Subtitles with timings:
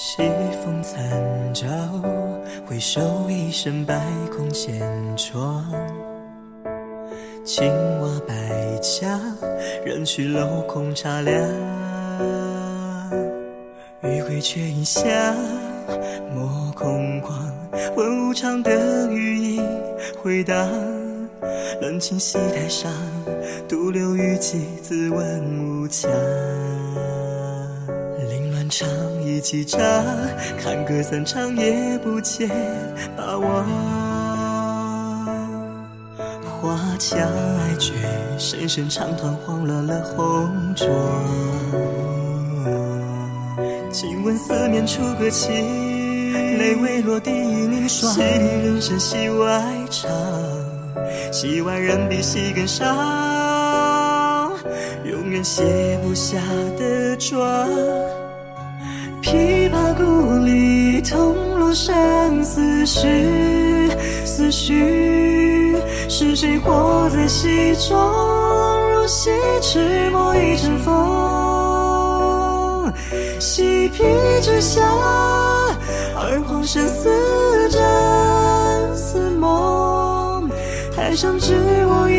[0.00, 0.22] 西
[0.64, 1.66] 风残照，
[2.64, 4.80] 回首一身白空千
[5.16, 5.68] 窗。
[7.44, 7.66] 青
[8.00, 9.20] 瓦白墙，
[9.84, 11.36] 人去楼空茶凉。
[14.04, 15.34] 余晖却已下，
[16.32, 17.32] 莫空旷。
[17.96, 19.68] 问无常的余音
[20.22, 20.70] 回荡，
[21.80, 22.92] 冷清戏台上，
[23.68, 25.88] 独留余几自问无
[28.68, 28.88] 唱
[29.24, 29.80] 一几章，
[30.62, 32.48] 看歌散场也不见
[33.16, 33.66] 把望。
[36.60, 37.92] 花墙爱绝，
[38.36, 40.88] 深深长团慌乱了红妆。
[43.90, 48.12] 静闻四面楚歌起，泪未落地凝霜。
[48.12, 48.26] 戏里
[48.64, 50.10] 人生戏外唱，
[51.32, 54.50] 戏外人比戏更伤，
[55.04, 56.38] 永远卸不下
[56.76, 57.68] 的妆。
[59.28, 63.90] 琵琶故里，痛落生死时，
[64.24, 65.76] 思绪
[66.08, 67.94] 是谁活在戏中？
[68.94, 69.28] 如戏
[69.60, 70.94] 痴墨一阵风，
[73.38, 74.02] 戏皮
[74.40, 74.82] 之下，
[76.16, 77.10] 二黄生似
[77.68, 80.48] 真似梦。
[80.96, 81.52] 台上只
[81.86, 82.14] 我一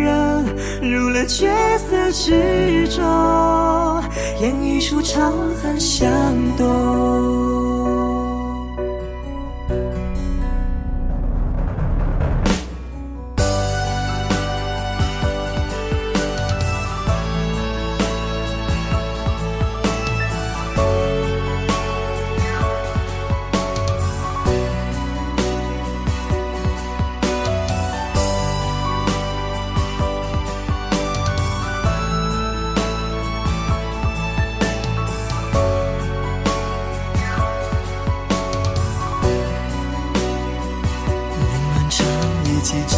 [0.00, 0.46] 人，
[0.80, 1.46] 入了角
[1.76, 3.04] 色之中。
[4.40, 6.08] 演一出长恨相
[6.56, 7.57] 东。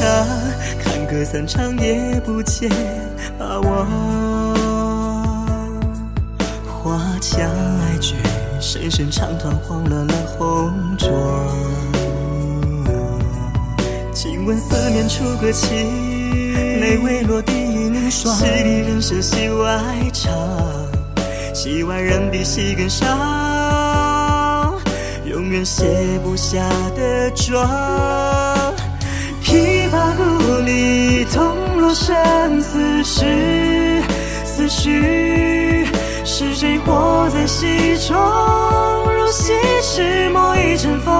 [0.00, 0.26] 几场，
[0.82, 2.70] 看歌散场也不见
[3.38, 3.86] 把望。
[6.66, 8.14] 花墙爱绝，
[8.60, 11.12] 声声唱断慌乱了红妆。
[14.14, 18.34] 静闻四面楚歌起，泪未落地凝霜。
[18.36, 19.82] 戏里人生戏外
[20.14, 20.32] 唱，
[21.52, 23.06] 戏外人比戏更伤，
[25.26, 25.84] 永远卸
[26.24, 28.39] 不下的妆。
[29.50, 30.22] 琵琶故
[30.60, 34.00] 里，痛落生死时，
[34.44, 35.84] 思绪
[36.24, 38.16] 是谁活在戏中？
[39.12, 39.52] 如戏
[39.82, 41.10] 痴墨一阵风，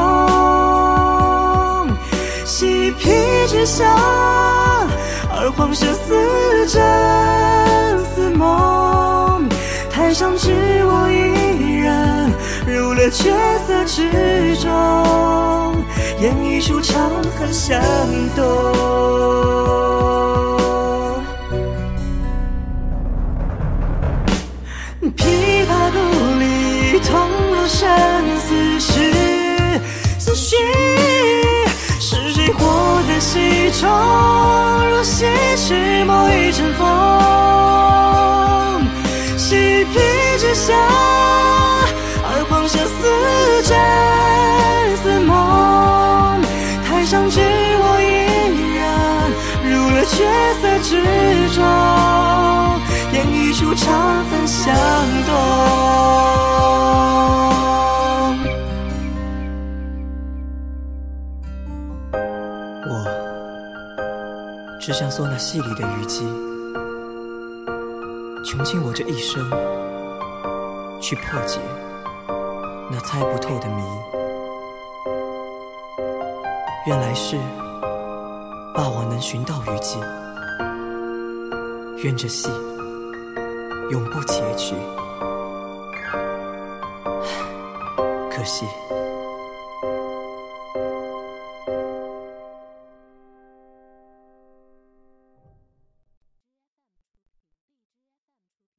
[2.45, 3.11] 戏皮
[3.49, 3.85] 之下，
[5.35, 6.81] 二黄生似真
[8.15, 9.49] 似梦。
[9.91, 10.53] 台上只
[10.85, 12.33] 我一人，
[12.65, 13.25] 入了角
[13.67, 15.20] 色之中。
[16.61, 17.81] 一出长恨向
[18.37, 18.45] 东。
[25.17, 25.97] 琵琶故
[26.39, 27.19] 里，痛
[27.51, 27.89] 落生
[28.39, 28.93] 死时，
[30.19, 30.55] 思绪
[31.99, 33.89] 是谁活在戏中？
[34.91, 35.25] 如戏
[35.57, 36.87] 痴墨一阵风，
[39.39, 39.99] 戏皮
[40.39, 40.75] 之下，
[42.23, 43.09] 二黄生死
[50.91, 50.97] 之
[51.55, 51.63] 中，
[53.13, 54.75] 演一出长恨相
[55.25, 55.33] 懂。
[62.89, 62.91] 我
[64.81, 66.27] 只想做那戏里的虞姬，
[68.45, 69.49] 穷尽我这一生，
[71.01, 71.61] 去破解
[72.91, 73.85] 那猜不透的谜。
[76.87, 77.39] 愿来世，
[78.75, 80.01] 霸王能寻到虞姬。
[82.03, 82.49] 愿这戏
[83.91, 84.75] 永不结局。
[88.31, 88.65] 可惜。